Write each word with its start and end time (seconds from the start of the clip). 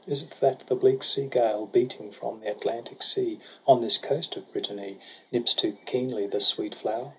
Is 0.07 0.23
it 0.23 0.33
that 0.39 0.61
the 0.61 0.73
bleak 0.73 1.03
sea 1.03 1.27
gale 1.27 1.67
Beating 1.67 2.09
from 2.09 2.39
the 2.39 2.49
Atlantic 2.49 3.03
sea 3.03 3.37
On 3.67 3.81
this 3.81 3.99
coast 3.99 4.35
of 4.35 4.51
Brittany, 4.51 4.97
Nips 5.31 5.53
too 5.53 5.73
keenly 5.85 6.25
the 6.25 6.39
sweet 6.41 6.73
flower? 6.73 7.09